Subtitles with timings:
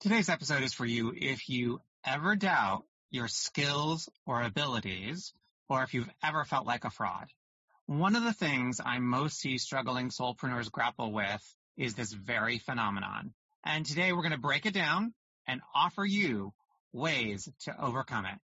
[0.00, 5.32] Today's episode is for you if you ever doubt your skills or abilities,
[5.70, 7.28] or if you've ever felt like a fraud.
[7.86, 11.42] One of the things I most see struggling soulpreneurs grapple with
[11.78, 13.32] is this very phenomenon.
[13.64, 15.14] And today we're going to break it down
[15.48, 16.52] and offer you
[16.92, 18.38] ways to overcome it.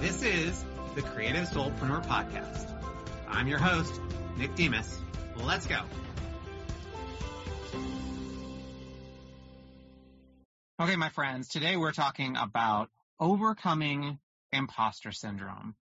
[0.00, 0.64] This is
[0.94, 2.72] the Creative Soulpreneur Podcast.
[3.28, 4.00] I'm your host,
[4.38, 4.98] Nick Demas.
[5.36, 5.82] Let's go.
[10.80, 14.18] Okay, my friends, today we're talking about overcoming
[14.52, 15.74] imposter syndrome.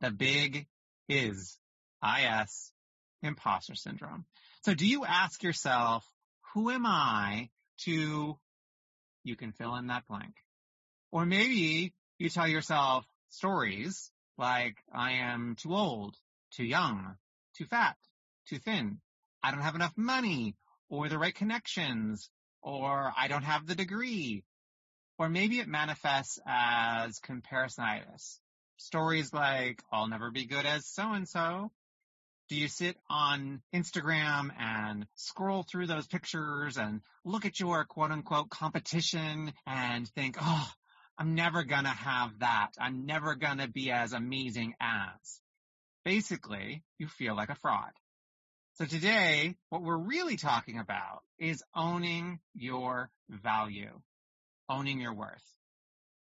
[0.00, 0.66] The big
[1.08, 1.58] is
[2.04, 2.72] IS
[3.22, 4.26] imposter syndrome.
[4.64, 6.04] So do you ask yourself,
[6.52, 7.50] who am I
[7.84, 8.36] to,
[9.22, 10.34] you can fill in that blank.
[11.12, 16.16] Or maybe you tell yourself stories like, I am too old,
[16.50, 17.16] too young,
[17.56, 17.96] too fat,
[18.48, 19.00] too thin.
[19.42, 20.56] I don't have enough money
[20.92, 22.28] or the right connections
[22.60, 24.44] or I don't have the degree.
[25.18, 28.38] Or maybe it manifests as comparisonitis.
[28.76, 31.70] Stories like, I'll never be good as so and so.
[32.50, 38.10] Do you sit on Instagram and scroll through those pictures and look at your quote
[38.10, 40.70] unquote competition and think, oh,
[41.16, 42.72] I'm never gonna have that.
[42.78, 45.40] I'm never gonna be as amazing as.
[46.04, 47.92] Basically, you feel like a fraud.
[48.76, 54.00] So today, what we're really talking about is owning your value,
[54.66, 55.44] owning your worth.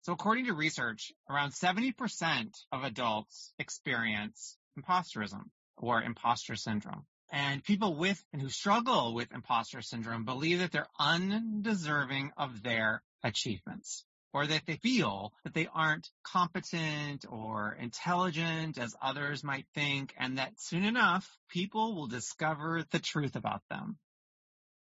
[0.02, 5.44] So according to research, around 70% of adults experience imposterism
[5.76, 7.06] or imposter syndrome.
[7.30, 13.04] And people with and who struggle with imposter syndrome believe that they're undeserving of their
[13.22, 20.14] achievements or that they feel that they aren't competent or intelligent as others might think,
[20.18, 23.98] and that soon enough, people will discover the truth about them.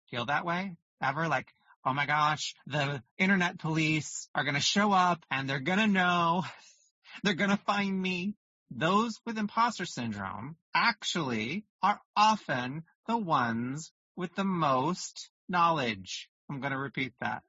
[0.10, 0.76] Feel that way?
[1.02, 1.28] Ever?
[1.28, 1.48] Like,
[1.86, 6.46] oh my gosh, the internet police are gonna show up and they're gonna know,
[7.24, 8.36] they're gonna find me.
[8.76, 16.30] Those with imposter syndrome actually are often the ones with the most knowledge.
[16.50, 17.44] I'm gonna repeat that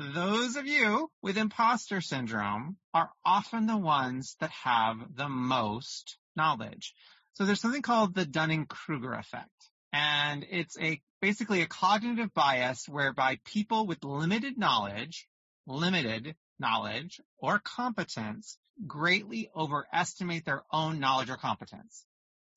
[0.00, 6.94] those of you with imposter syndrome are often the ones that have the most knowledge.
[7.34, 9.50] So there's something called the Dunning-Kruger effect.
[9.92, 15.28] And it's a basically a cognitive bias whereby people with limited knowledge,
[15.66, 18.56] limited knowledge or competence
[18.86, 22.06] greatly overestimate their own knowledge or competence.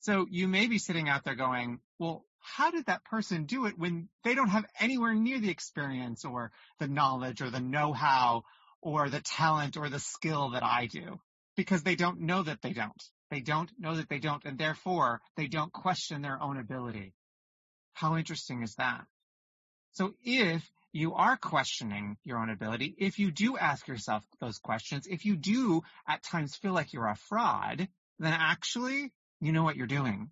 [0.00, 3.78] So you may be sitting out there going, well, how did that person do it
[3.78, 8.42] when they don't have anywhere near the experience or the knowledge or the know-how
[8.82, 11.18] or the talent or the skill that I do?
[11.56, 13.02] Because they don't know that they don't.
[13.30, 17.14] They don't know that they don't, and therefore they don't question their own ability.
[17.94, 19.06] How interesting is that?
[19.92, 25.06] So if you are questioning your own ability, if you do ask yourself those questions,
[25.06, 27.88] if you do at times feel like you're a fraud,
[28.18, 30.30] then actually you know what you're doing.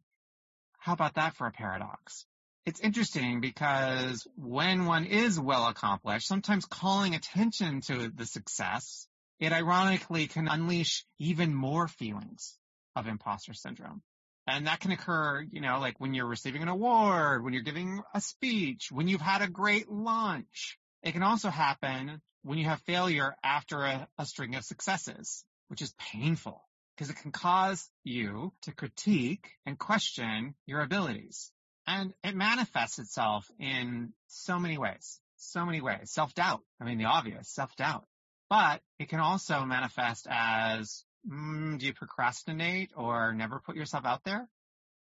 [0.82, 2.26] How about that for a paradox?
[2.66, 9.06] It's interesting because when one is well accomplished, sometimes calling attention to the success,
[9.38, 12.58] it ironically can unleash even more feelings
[12.96, 14.02] of imposter syndrome.
[14.48, 18.02] And that can occur, you know, like when you're receiving an award, when you're giving
[18.12, 20.78] a speech, when you've had a great lunch.
[21.04, 25.80] It can also happen when you have failure after a, a string of successes, which
[25.80, 26.60] is painful
[27.02, 31.50] because it can cause you to critique and question your abilities.
[31.84, 36.12] And it manifests itself in so many ways, so many ways.
[36.12, 36.60] Self-doubt.
[36.80, 38.04] I mean, the obvious, self-doubt.
[38.48, 44.22] But it can also manifest as, mm, do you procrastinate or never put yourself out
[44.22, 44.48] there?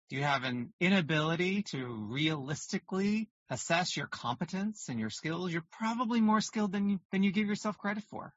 [0.08, 5.52] Do you have an inability to realistically assess your competence and your skills?
[5.52, 8.32] You're probably more skilled than you, than you give yourself credit for.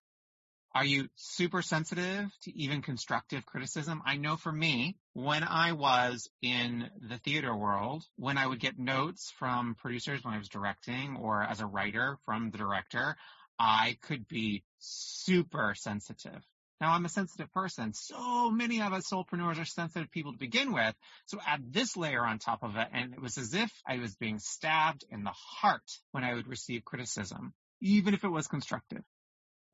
[0.76, 4.02] Are you super sensitive to even constructive criticism?
[4.08, 8.80] I know for me, when I was in the theater world, when I would get
[8.80, 13.16] notes from producers when I was directing or as a writer from the director,
[13.60, 16.42] I could be super sensitive.
[16.82, 17.94] Now I'm a sensitive person.
[17.94, 20.96] So many of us solopreneurs are sensitive people to begin with.
[21.28, 24.16] So add this layer on top of it and it was as if I was
[24.16, 29.04] being stabbed in the heart when I would receive criticism, even if it was constructive.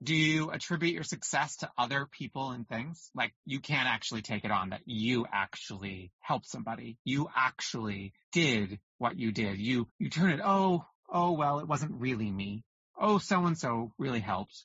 [0.02, 3.12] Do you attribute your success to other people and things?
[3.14, 6.98] Like you can't actually take it on that you actually helped somebody.
[7.04, 9.58] You actually did what you did.
[9.58, 12.64] You, you turn it, oh, oh, well, it wasn't really me.
[12.98, 14.64] Oh, so and so really helped.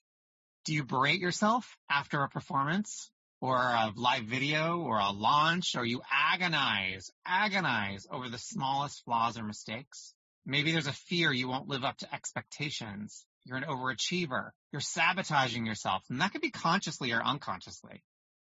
[0.65, 3.11] Do you berate yourself after a performance
[3.41, 9.37] or a live video or a launch or you agonize, agonize over the smallest flaws
[9.37, 10.15] or mistakes?
[10.47, 13.27] Maybe there's a fear you won't live up to expectations.
[13.45, 14.51] You're an overachiever.
[14.73, 16.03] You're sabotaging yourself.
[16.09, 18.03] And that could be consciously or unconsciously.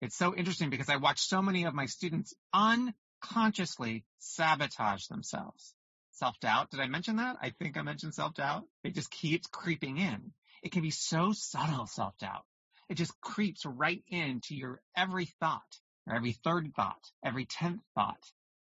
[0.00, 5.75] It's so interesting because I watch so many of my students unconsciously sabotage themselves.
[6.12, 6.70] Self-doubt.
[6.70, 7.37] Did I mention that?
[7.40, 8.64] I think I mentioned self-doubt.
[8.82, 10.32] It just keeps creeping in.
[10.62, 12.44] It can be so subtle self-doubt.
[12.88, 15.62] It just creeps right into your every thought,
[16.06, 18.19] or every third thought, every tenth thought.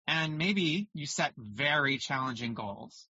[0.06, 3.06] And maybe you set very challenging goals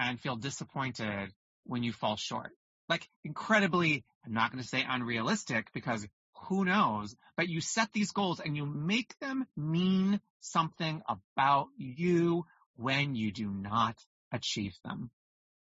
[0.00, 1.32] and feel disappointed
[1.64, 2.52] when you fall short.
[2.92, 6.06] Like incredibly, I'm not going to say unrealistic because
[6.46, 12.44] who knows, but you set these goals and you make them mean something about you
[12.76, 13.96] when you do not
[14.30, 15.10] achieve them.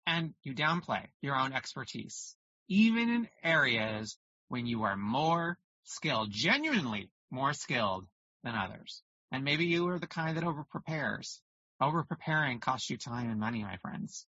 [0.06, 2.36] And you downplay your own expertise
[2.68, 4.18] even in areas
[4.48, 8.04] when you are more skilled, genuinely more skilled
[8.42, 9.02] than others.
[9.32, 11.40] And maybe you are the kind that over prepares.
[11.80, 14.26] Over preparing costs you time and money, my friends.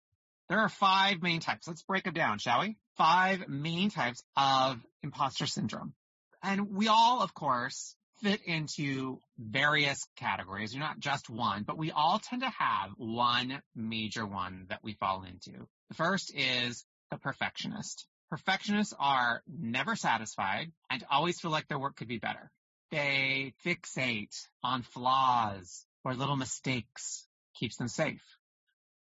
[0.50, 1.68] There are five main types.
[1.68, 2.78] Let's break them down, shall we?
[2.98, 5.94] Five main types of imposter syndrome.
[6.42, 10.74] And we all, of course, fit into various categories.
[10.74, 14.94] You're not just one, but we all tend to have one major one that we
[14.94, 15.68] fall into.
[15.90, 18.06] The first is the perfectionist.
[18.30, 22.52] Perfectionists are never satisfied and always feel like their work could be better.
[22.92, 28.24] They fixate on flaws or little mistakes, keeps them safe.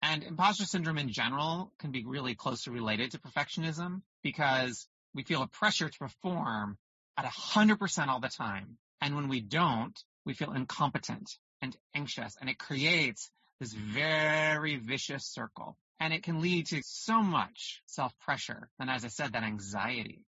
[0.01, 5.43] And imposter syndrome in general can be really closely related to perfectionism because we feel
[5.43, 6.77] a pressure to perform
[7.17, 8.77] at 100% all the time.
[8.99, 11.29] And when we don't, we feel incompetent
[11.61, 17.21] and anxious and it creates this very vicious circle and it can lead to so
[17.21, 18.69] much self-pressure.
[18.79, 20.25] And as I said, that anxiety.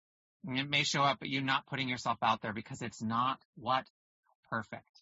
[0.45, 3.39] And it may show up at you not putting yourself out there because it's not
[3.55, 3.85] what
[4.49, 5.01] perfect.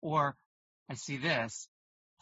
[0.00, 0.36] Or
[0.88, 1.68] I see this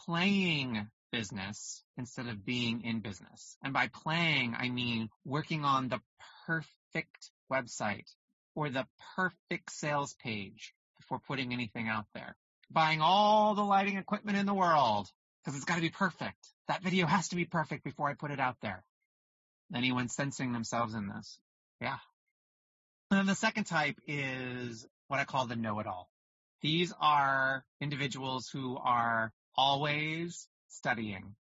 [0.05, 3.57] playing business instead of being in business.
[3.63, 5.99] And by playing, I mean working on the
[6.45, 8.09] perfect website
[8.55, 12.35] or the perfect sales page before putting anything out there.
[12.69, 15.07] Buying all the lighting equipment in the world
[15.43, 16.37] because it's got to be perfect.
[16.67, 18.83] That video has to be perfect before I put it out there.
[19.73, 21.39] Anyone sensing themselves in this?
[21.79, 21.97] Yeah.
[23.11, 26.09] And then the second type is what I call the know-it-all.
[26.61, 31.35] These are individuals who are always studying.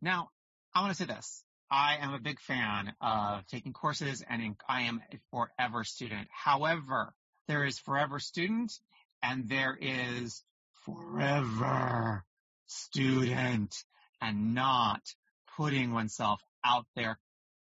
[0.00, 0.30] Now,
[0.74, 1.44] I want to say this.
[1.70, 6.28] I am a big fan of taking courses and I am a forever student.
[6.30, 7.14] However,
[7.48, 8.72] there is forever student
[9.22, 10.42] and there is
[10.84, 12.24] forever
[12.66, 13.74] student
[14.20, 15.00] and not
[15.56, 17.18] putting oneself out there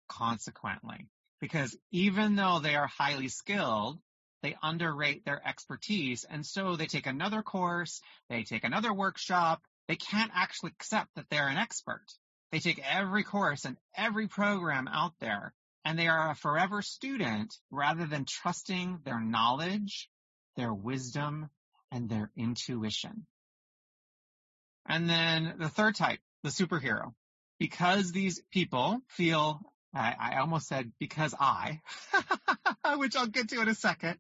[0.08, 1.10] consequently.
[1.40, 4.00] Because even though they are highly skilled,
[4.44, 6.26] they underrate their expertise.
[6.30, 9.62] And so they take another course, they take another workshop.
[9.88, 12.06] They can't actually accept that they're an expert.
[12.52, 15.54] They take every course and every program out there
[15.86, 20.10] and they are a forever student rather than trusting their knowledge,
[20.56, 21.50] their wisdom,
[21.92, 23.26] and their intuition.
[24.86, 27.14] And then the third type, the superhero.
[27.60, 29.62] Because these people feel,
[29.94, 31.82] I, I almost said because I,
[32.96, 34.18] which I'll get to in a second,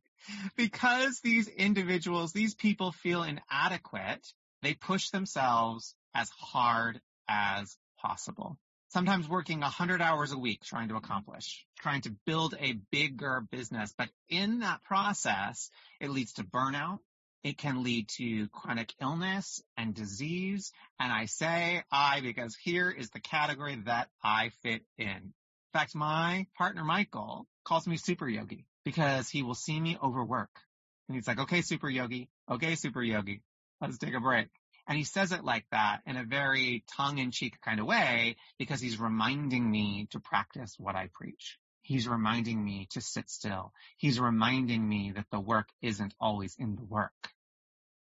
[0.55, 4.25] because these individuals, these people feel inadequate,
[4.63, 8.57] they push themselves as hard as possible.
[8.89, 13.93] Sometimes working 100 hours a week trying to accomplish, trying to build a bigger business.
[13.97, 16.99] But in that process, it leads to burnout.
[17.43, 20.71] It can lead to chronic illness and disease.
[20.99, 25.07] And I say I because here is the category that I fit in.
[25.07, 25.33] In
[25.73, 30.51] fact, my partner Michael calls me super yogi because he will see me overwork.
[31.09, 32.29] And he's like, okay, super yogi.
[32.49, 33.41] Okay, super yogi.
[33.83, 34.47] Let's take a break.
[34.87, 38.37] And he says it like that in a very tongue in cheek kind of way
[38.57, 41.57] because he's reminding me to practice what I preach.
[41.81, 43.73] He's reminding me to sit still.
[43.97, 47.11] He's reminding me that the work isn't always in the work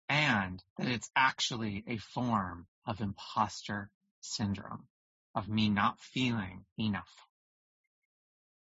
[0.08, 4.86] and that it's actually a form of imposter syndrome
[5.34, 7.10] of me not feeling enough.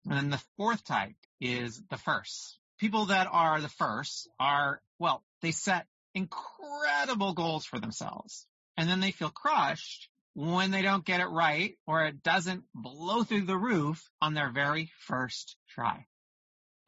[0.03, 2.59] And then the fourth type is the first.
[2.77, 9.01] people that are the first are, well, they set incredible goals for themselves and then
[9.01, 13.57] they feel crushed when they don't get it right or it doesn't blow through the
[13.57, 16.05] roof on their very first try.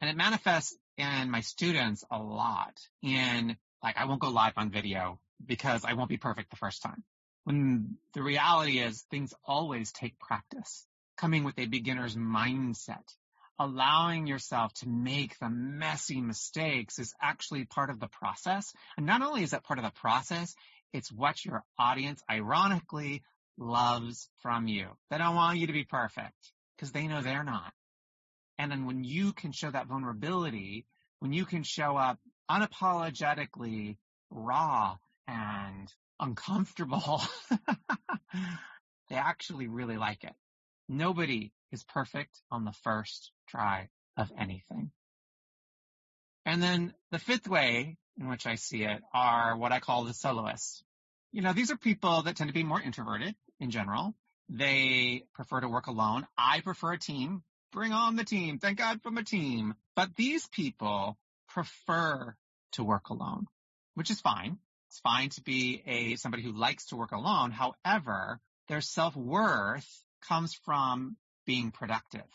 [0.01, 4.71] And it manifests in my students a lot in like, I won't go live on
[4.71, 7.03] video because I won't be perfect the first time.
[7.45, 13.03] When the reality is things always take practice, coming with a beginner's mindset,
[13.59, 18.71] allowing yourself to make the messy mistakes is actually part of the process.
[18.97, 20.53] And not only is that part of the process,
[20.93, 23.23] it's what your audience ironically
[23.57, 24.87] loves from you.
[25.09, 26.35] They don't want you to be perfect
[26.75, 27.73] because they know they're not.
[28.57, 30.85] And then when you can show that vulnerability,
[31.19, 33.97] when you can show up unapologetically
[34.29, 34.97] raw
[35.27, 37.21] and uncomfortable,
[39.09, 40.33] they actually really like it.
[40.89, 44.91] Nobody is perfect on the first try of anything.
[46.45, 50.13] And then the fifth way in which I see it are what I call the
[50.13, 50.83] soloists.
[51.31, 54.15] You know, these are people that tend to be more introverted in general.
[54.49, 56.25] They prefer to work alone.
[56.37, 57.43] I prefer a team.
[57.73, 58.59] Bring on the team.
[58.59, 59.75] Thank God for a team.
[59.95, 61.17] But these people
[61.49, 62.35] prefer
[62.73, 63.47] to work alone,
[63.95, 64.57] which is fine.
[64.89, 67.51] It's fine to be a somebody who likes to work alone.
[67.51, 68.39] However,
[68.69, 72.25] their self-worth comes from being productive.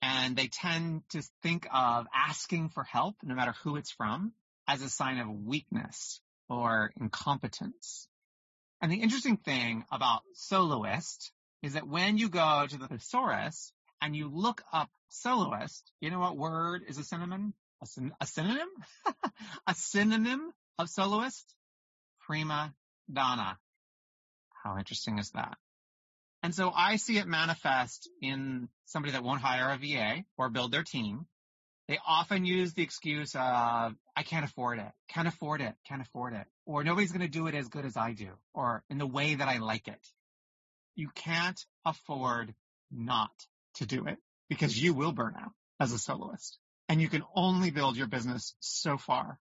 [0.00, 4.32] And they tend to think of asking for help, no matter who it's from,
[4.66, 8.08] as a sign of weakness or incompetence.
[8.80, 11.30] And the interesting thing about soloist
[11.62, 16.18] is that when you go to the thesaurus and you look up soloist, you know
[16.18, 17.54] what word is a synonym?
[17.80, 18.68] A, syn- a synonym?
[19.66, 21.54] a synonym of soloist?
[22.26, 22.74] Prima
[23.12, 23.58] donna.
[24.64, 25.56] How interesting is that?
[26.42, 30.72] And so I see it manifest in somebody that won't hire a VA or build
[30.72, 31.26] their team.
[31.88, 36.34] They often use the excuse of, I can't afford it, can't afford it, can't afford
[36.34, 39.06] it, or nobody's going to do it as good as I do, or in the
[39.06, 40.06] way that I like it.
[40.94, 42.54] You can't afford
[42.90, 43.30] not
[43.74, 44.18] to do it
[44.48, 46.58] because you will burn out as a soloist
[46.88, 49.38] and you can only build your business so far.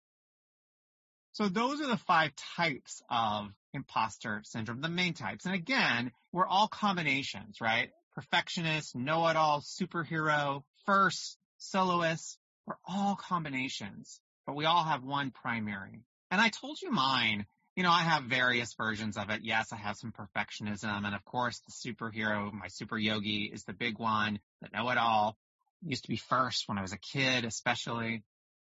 [1.34, 5.46] So those are the five types of imposter syndrome, the main types.
[5.46, 7.90] And again, we're all combinations, right?
[8.16, 12.38] Perfectionist, know-it-all, superhero, first, soloist.
[12.68, 16.04] We're all combinations, but we all have one primary.
[16.30, 17.46] And I told you mine.
[17.78, 19.42] You know, I have various versions of it.
[19.44, 21.06] Yes, I have some perfectionism.
[21.06, 25.38] And of course, the superhero, my super yogi is the big one, the know-it-all.
[25.84, 28.24] Used to be first when I was a kid, especially.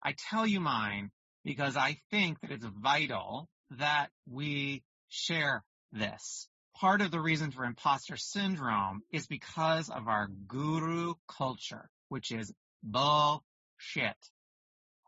[0.03, 1.11] I tell you mine
[1.45, 6.49] because I think that it's vital that we share this.
[6.77, 12.53] Part of the reason for imposter syndrome is because of our guru culture, which is
[12.83, 14.17] bullshit.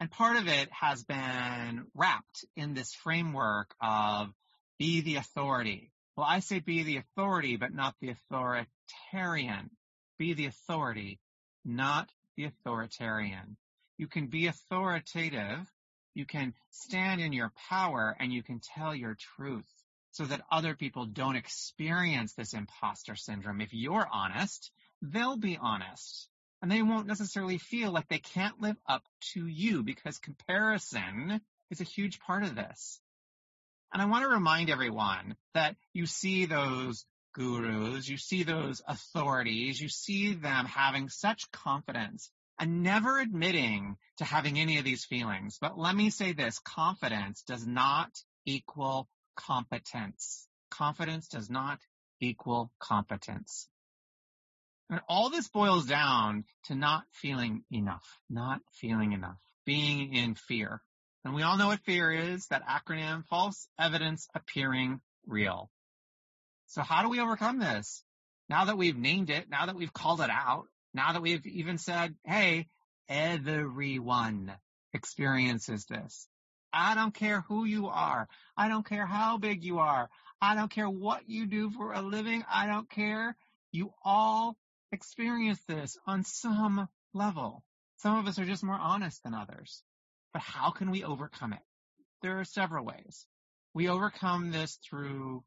[0.00, 4.28] And part of it has been wrapped in this framework of
[4.78, 5.90] be the authority.
[6.16, 9.70] Well, I say be the authority, but not the authoritarian.
[10.18, 11.18] Be the authority,
[11.64, 13.56] not the authoritarian.
[13.96, 15.66] You can be authoritative
[16.14, 19.68] you can stand in your power and you can tell your truth
[20.12, 23.60] so that other people don't experience this imposter syndrome.
[23.60, 24.70] If you're honest,
[25.02, 26.28] they'll be honest
[26.62, 29.02] and they won't necessarily feel like they can't live up
[29.34, 31.40] to you because comparison
[31.70, 33.00] is a huge part of this.
[33.92, 37.04] And I want to remind everyone that you see those
[37.34, 44.24] gurus, you see those authorities, you see them having such confidence and never admitting to
[44.24, 45.58] having any of these feelings.
[45.60, 48.10] But let me say this, confidence does not
[48.46, 50.46] equal competence.
[50.70, 51.78] Confidence does not
[52.20, 53.68] equal competence.
[54.90, 60.82] And all this boils down to not feeling enough, not feeling enough, being in fear.
[61.24, 65.70] And we all know what fear is, that acronym, false evidence appearing real.
[66.66, 68.04] So how do we overcome this?
[68.48, 71.76] Now that we've named it, now that we've called it out, now that we've even
[71.78, 72.68] said, hey,
[73.08, 74.52] everyone
[74.92, 76.28] experiences this.
[76.72, 78.28] I don't care who you are.
[78.56, 80.08] I don't care how big you are.
[80.40, 82.44] I don't care what you do for a living.
[82.50, 83.36] I don't care.
[83.72, 84.56] You all
[84.92, 87.62] experience this on some level.
[87.98, 89.82] Some of us are just more honest than others.
[90.32, 91.62] But how can we overcome it?
[92.22, 93.26] There are several ways.
[93.72, 95.44] We overcome this through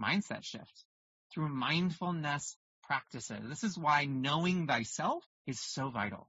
[0.00, 0.84] mindset shift,
[1.32, 2.56] through mindfulness
[2.90, 3.38] practices.
[3.48, 6.28] This is why knowing thyself is so vital.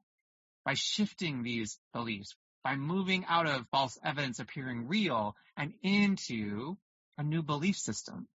[0.63, 6.77] By shifting these beliefs, by moving out of false evidence appearing real and into
[7.17, 8.27] a new belief system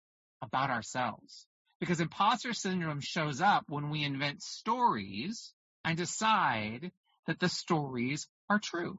[0.41, 1.46] about ourselves.
[1.79, 5.53] Because imposter syndrome shows up when we invent stories
[5.84, 6.91] and decide
[7.27, 8.98] that the stories are true.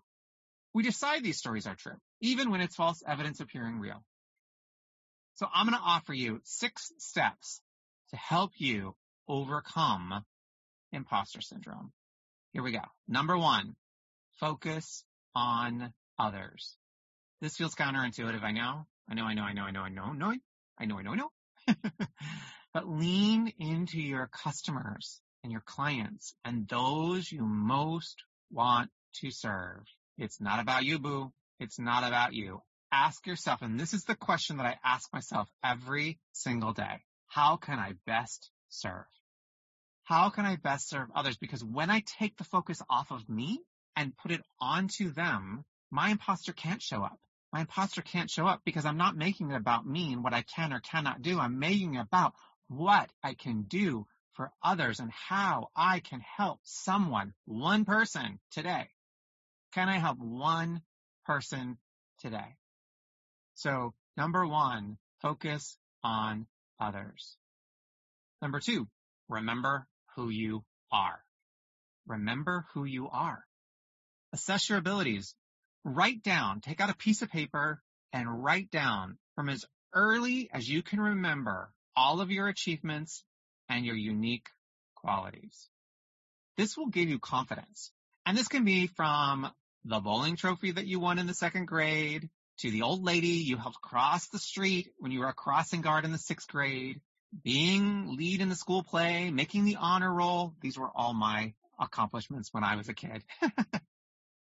[0.73, 4.04] we decide these stories are true, even when it's false evidence appearing real.
[5.35, 7.61] So I'm going to offer you six steps
[8.11, 8.95] to help you
[9.28, 10.25] overcome
[10.92, 11.92] imposter syndrome.
[12.52, 12.80] Here we go.
[13.09, 13.76] Number one,
[14.40, 15.04] focus
[15.35, 16.76] on others.
[17.40, 18.42] This feels counterintuitive.
[18.42, 18.87] I know.
[19.09, 20.33] I know, I know, I know, I know, I know, I know,
[20.78, 21.30] I know, I know, I know.
[22.75, 28.90] but lean into your customers and your clients and those you most want
[29.21, 29.85] to serve.
[30.18, 31.33] It's not about you, boo.
[31.61, 32.61] It's not about you.
[32.92, 37.02] Ask yourself, and this is the question that I ask myself every single day.
[37.28, 39.06] How can I best serve?
[40.04, 41.37] How can I best serve others?
[41.37, 43.61] Because when I take the focus off of me
[43.96, 47.18] and put it onto them, my imposter can't show up.
[47.52, 50.42] My imposter can't show up because I'm not making it about me and what I
[50.42, 51.38] can or cannot do.
[51.38, 52.35] I'm making it about
[52.68, 58.88] what I can do for others and how I can help someone, one person today.
[59.73, 60.82] Can I help one
[61.25, 61.78] person
[62.20, 62.56] today?
[63.54, 66.46] So number one, focus on
[66.78, 67.37] others.
[68.46, 68.86] Number two,
[69.28, 70.62] remember who you
[70.92, 71.18] are.
[72.06, 73.42] Remember who you are.
[74.32, 75.34] Assess your abilities.
[75.82, 80.68] Write down, take out a piece of paper and write down from as early as
[80.68, 83.24] you can remember all of your achievements
[83.68, 84.46] and your unique
[84.94, 85.68] qualities.
[86.56, 87.90] This will give you confidence.
[88.26, 89.50] And this can be from
[89.84, 93.56] the bowling trophy that you won in the second grade to the old lady you
[93.56, 97.00] helped cross the street when you were a crossing guard in the sixth grade,
[97.43, 100.55] being lead in the school play, making the honor roll.
[100.61, 103.25] These were all my accomplishments when I was a kid.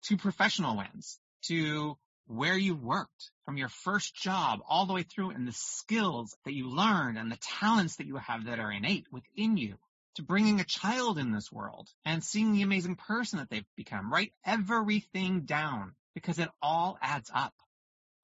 [0.04, 5.30] to professional wins, to where you worked from your first job all the way through
[5.30, 9.06] and the skills that you learned and the talents that you have that are innate
[9.12, 9.76] within you
[10.14, 14.12] to bringing a child in this world and seeing the amazing person that they've become.
[14.12, 17.54] Write everything down because it all adds up.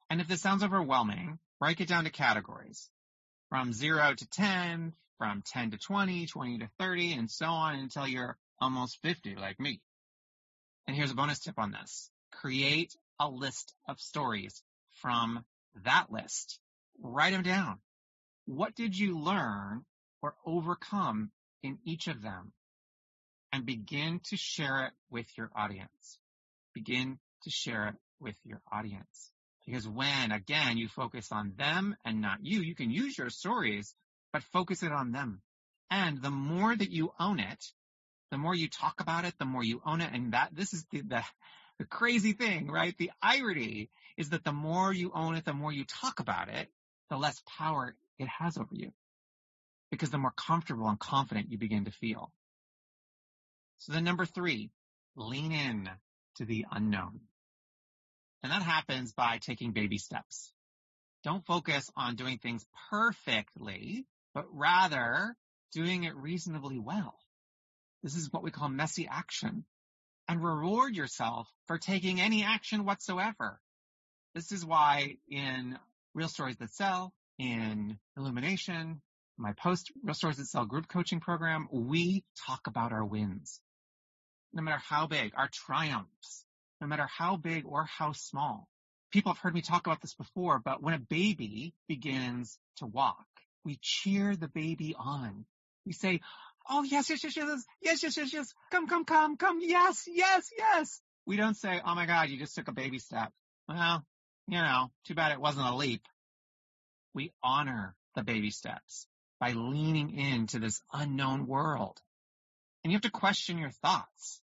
[0.09, 2.89] And if this sounds overwhelming, break it down to categories
[3.51, 8.07] from zero to 10, from 10 to 20, 20 to 30, and so on until
[8.07, 9.81] you're almost 50 like me.
[10.87, 12.11] And here's a bonus tip on this.
[12.33, 14.63] Create a list of stories
[15.03, 15.45] from
[15.85, 16.59] that list.
[17.03, 17.79] Write them down.
[18.47, 19.85] What did you learn
[20.23, 21.31] or overcome
[21.63, 22.53] in each of them?
[23.53, 26.19] And begin to share it with your audience.
[26.73, 29.33] Begin to share it with your audience.
[29.71, 33.95] Because when, again, you focus on them and not you, you can use your stories,
[34.33, 35.43] but focus it on them.
[35.93, 37.65] And the more that you own it,
[38.33, 40.13] the more you talk about it, the more you own it.
[40.13, 41.23] And that, this is the, the,
[41.79, 42.97] the crazy thing, right?
[42.99, 46.69] The irony is that the more you own it, the more you talk about it,
[47.09, 48.91] the less power it has over you.
[49.93, 52.33] Because the more comfortable and confident you begin to feel.
[53.79, 54.71] So then number three,
[55.15, 55.89] lean in
[56.39, 57.21] to the unknown.
[58.43, 60.53] And that happens by taking baby steps.
[61.25, 65.37] Don't focus on doing things perfectly, but rather
[65.73, 67.19] doing it reasonably well.
[68.03, 69.65] This is what we call messy action
[70.27, 73.61] and reward yourself for taking any action whatsoever.
[74.35, 75.79] This is why in
[76.15, 79.03] Real Stories That Sell, in Illumination,
[79.37, 83.61] my post Real Stories That Sell group coaching program, we talk about our wins.
[84.53, 86.45] No matter how big, our triumphs,
[86.81, 88.69] no matter how big or how small.
[89.13, 93.27] People have heard me talk about this before, but when a baby begins to walk,
[93.65, 95.45] we cheer the baby on.
[95.85, 96.21] We say,
[96.69, 98.55] Oh, yes, yes, yes, yes, yes, yes, yes, yes.
[98.71, 99.59] Come, come, come, come.
[99.61, 101.01] Yes, yes, yes.
[101.27, 103.33] We don't say, oh my God, you just took a baby step.
[103.69, 104.05] Well,
[104.47, 106.03] you know, too bad it wasn't a leap.
[107.15, 109.07] We honor the baby steps
[109.41, 112.01] by leaning into this unknown world.
[112.85, 114.41] And you have to question your thoughts.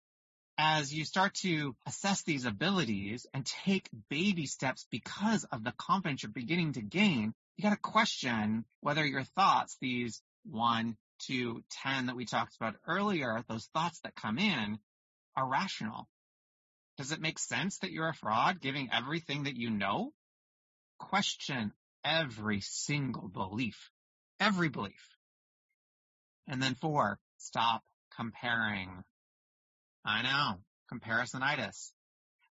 [0.58, 6.22] As you start to assess these abilities and take baby steps because of the confidence
[6.22, 12.06] you're beginning to gain, you got to question whether your thoughts, these one, to 10
[12.06, 14.78] that we talked about earlier, those thoughts that come in
[15.36, 16.08] are rational.
[16.98, 20.12] Does it make sense that you're a fraud giving everything that you know?
[20.98, 21.72] Question
[22.04, 23.90] every single belief,
[24.38, 25.16] every belief.
[26.46, 27.82] And then four, stop
[28.16, 29.04] comparing.
[30.04, 30.58] I know,
[30.92, 31.92] comparisonitis.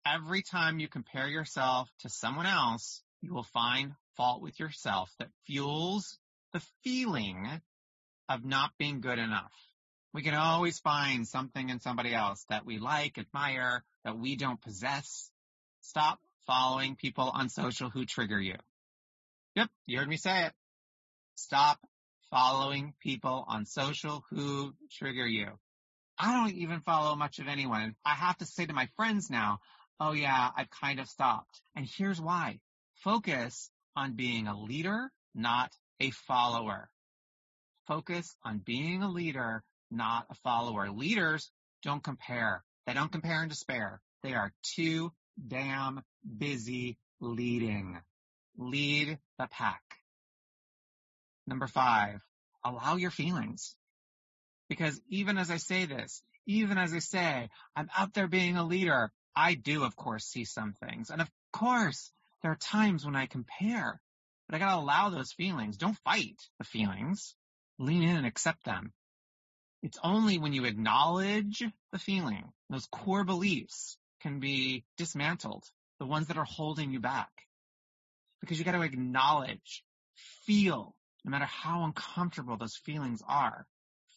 [0.05, 5.29] Every time you compare yourself to someone else, you will find fault with yourself that
[5.45, 6.17] fuels
[6.53, 7.62] the feeling
[8.29, 9.51] of not being good enough.
[10.13, 14.62] We can always find something in somebody else that we like, admire, that we don't
[14.62, 15.29] possess.
[15.81, 18.55] Stop following people on social who trigger you.
[19.55, 20.53] Yep, you heard me say it.
[21.36, 21.79] Stop
[22.29, 25.47] following people on social who trigger you.
[26.17, 27.95] I don't even follow much of anyone.
[28.06, 29.60] I have to say to my friends now,
[29.99, 31.62] oh yeah, I've kind of stopped.
[31.75, 32.60] And here's why.
[33.04, 36.89] Focus on being a leader, not a follower.
[37.88, 40.89] Focus on being a leader, not a follower.
[40.89, 41.51] Leaders
[41.84, 42.63] don't compare.
[42.88, 44.01] They don't compare and despair.
[44.23, 45.12] They are too
[45.47, 46.01] damn
[46.38, 47.99] busy leading.
[48.58, 49.84] Lead the pack.
[51.45, 52.21] Number five,
[52.63, 53.75] allow your feelings.
[54.69, 58.65] Because even as I say this, even as I say, I'm out there being a
[58.65, 61.10] leader, I do, of course, see some things.
[61.10, 64.01] And of course, there are times when I compare,
[64.47, 65.78] but I gotta allow those feelings.
[65.78, 67.36] Don't fight the feelings.
[67.80, 68.93] Lean in and accept them.
[69.84, 75.63] It's only when you acknowledge the feeling, those core beliefs can be dismantled,
[75.99, 77.30] the ones that are holding you back.
[78.41, 79.84] Because you got to acknowledge,
[80.45, 83.67] feel, no matter how uncomfortable those feelings are,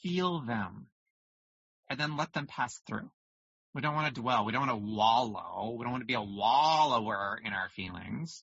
[0.03, 0.87] feel them
[1.89, 3.11] and then let them pass through.
[3.75, 4.45] We don't want to dwell.
[4.45, 5.77] We don't want to wallow.
[5.79, 8.43] We don't want to be a wallower in our feelings.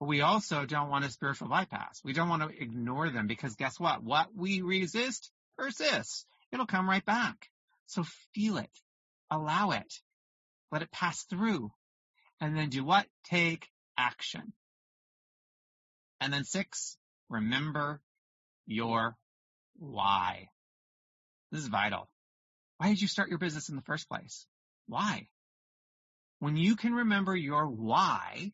[0.00, 2.00] But we also don't want a spiritual bypass.
[2.04, 4.02] We don't want to ignore them because guess what?
[4.02, 6.24] What we resist persists.
[6.52, 7.48] It'll come right back.
[7.86, 8.70] So feel it.
[9.30, 9.92] Allow it.
[10.70, 11.70] Let it pass through.
[12.40, 13.06] And then do what?
[13.24, 14.52] Take action.
[16.20, 16.96] And then six,
[17.28, 18.00] remember
[18.66, 19.16] your
[19.78, 20.48] why.
[21.52, 22.08] This is vital.
[22.78, 24.46] Why did you start your business in the first place?
[24.88, 25.28] Why?
[26.40, 28.52] When you can remember your why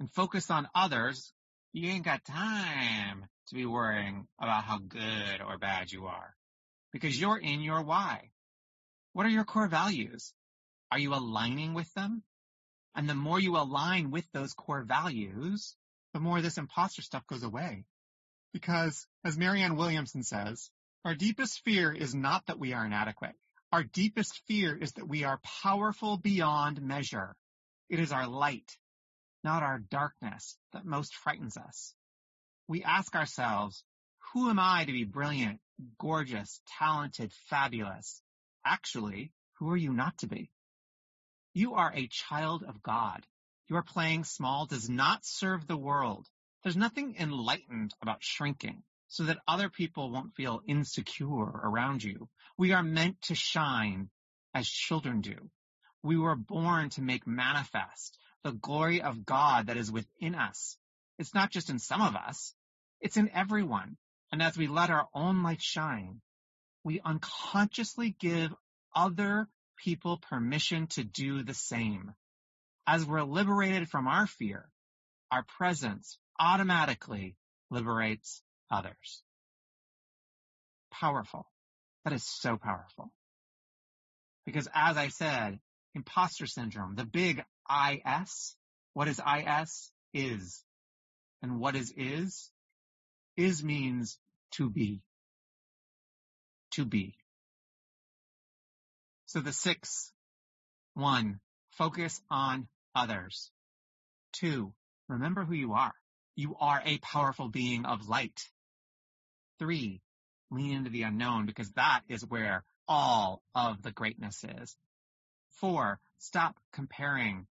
[0.00, 1.32] and focus on others,
[1.72, 6.34] you ain't got time to be worrying about how good or bad you are
[6.92, 8.30] because you're in your why.
[9.12, 10.32] What are your core values?
[10.90, 12.22] Are you aligning with them?
[12.94, 15.76] And the more you align with those core values,
[16.14, 17.84] the more this imposter stuff goes away.
[18.52, 20.70] Because as Marianne Williamson says,
[21.02, 23.34] our deepest fear is not that we are inadequate.
[23.72, 27.34] Our deepest fear is that we are powerful beyond measure.
[27.88, 28.76] It is our light,
[29.42, 31.94] not our darkness, that most frightens us.
[32.68, 33.82] We ask ourselves,
[34.32, 35.60] who am I to be brilliant,
[35.98, 38.20] gorgeous, talented, fabulous?
[38.64, 40.50] Actually, who are you not to be?
[41.54, 43.26] You are a child of God.
[43.68, 46.28] Your playing small does not serve the world.
[46.62, 52.28] There's nothing enlightened about shrinking so that other people won't feel insecure around you.
[52.56, 54.08] We are meant to shine
[54.54, 55.50] as children do.
[56.04, 60.78] We were born to make manifest the glory of God that is within us.
[61.18, 62.54] It's not just in some of us.
[63.00, 63.96] It's in everyone.
[64.30, 66.20] And as we let our own light shine,
[66.84, 68.54] we unconsciously give
[68.94, 72.12] other people permission to do the same.
[72.86, 74.68] As we're liberated from our fear,
[75.32, 77.34] our presence automatically
[77.70, 78.40] liberates
[78.70, 79.22] others.
[80.90, 81.46] Powerful.
[82.04, 83.12] That is so powerful.
[84.46, 85.58] Because as I said,
[85.94, 88.56] imposter syndrome, the big IS,
[88.94, 89.90] what is IS?
[90.12, 90.64] Is.
[91.42, 92.50] And what is is?
[93.36, 94.18] Is means
[94.52, 95.02] to be.
[96.72, 97.14] To be.
[99.26, 100.12] So the six,
[100.94, 101.38] one,
[101.72, 103.50] focus on others.
[104.32, 104.72] Two,
[105.08, 105.94] remember who you are.
[106.34, 108.40] You are a powerful being of light.
[109.60, 110.00] Three,
[110.50, 114.74] lean into the unknown because that is where all of the greatness is.
[115.60, 117.46] Four, stop comparing.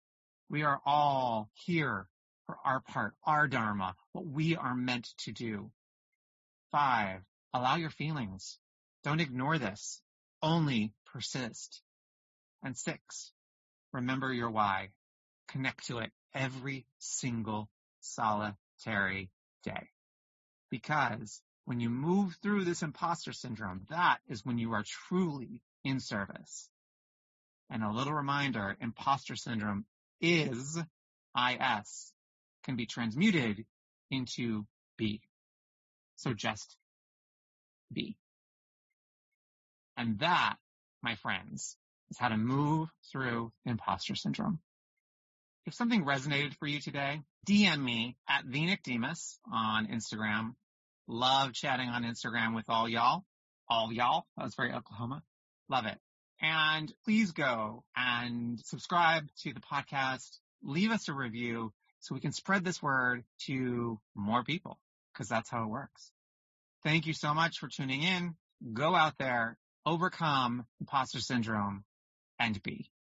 [0.50, 2.08] We are all here
[2.46, 5.70] for our part, our dharma, what we are meant to do.
[6.72, 7.20] Five,
[7.54, 8.58] allow your feelings.
[9.04, 10.02] Don't ignore this.
[10.42, 11.82] Only persist.
[12.64, 13.34] And six,
[13.92, 14.92] remember your why.
[15.50, 19.30] Connect to it every single solitary
[19.64, 19.90] day.
[20.70, 26.00] Because when you move through this imposter syndrome, that is when you are truly in
[26.00, 26.70] service.
[27.70, 29.84] And a little reminder, imposter syndrome
[30.22, 30.78] is
[31.38, 32.14] IS,
[32.64, 33.66] can be transmuted
[34.10, 34.66] into
[34.98, 35.20] B.
[36.16, 36.78] So just
[37.92, 38.16] be.
[39.98, 40.56] And that
[41.04, 41.76] my friends,
[42.10, 44.60] is how to move through imposter syndrome.
[45.66, 48.50] If something resonated for you today, DM me at
[48.84, 50.54] Demas on Instagram.
[51.08, 53.24] Love chatting on Instagram with all y'all.
[53.70, 54.26] All y'all.
[54.36, 55.24] That was very Oklahoma.
[55.70, 55.98] Love it.
[56.42, 60.38] And please go and subscribe to the podcast.
[60.64, 64.80] Leave us a review so we can spread this word to more people
[65.14, 66.12] because that's how it works.
[66.84, 68.36] Thank you so much for tuning in.
[68.74, 71.84] Go out there overcome imposter syndrome
[72.40, 72.92] and be.